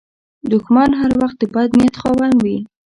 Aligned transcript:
دښمن 0.51 0.89
هر 0.99 1.11
وخت 1.21 1.37
د 1.39 1.43
بد 1.53 1.69
نیت 1.79 1.95
خاوند 2.01 2.35
وي 2.43 2.57